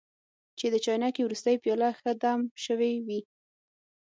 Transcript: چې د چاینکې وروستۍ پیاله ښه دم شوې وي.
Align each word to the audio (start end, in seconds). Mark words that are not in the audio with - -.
چې 0.57 0.65
د 0.73 0.75
چاینکې 0.85 1.21
وروستۍ 1.25 1.55
پیاله 1.63 1.89
ښه 1.99 2.11
دم 2.21 2.39
شوې 2.65 2.91
وي. 3.05 3.19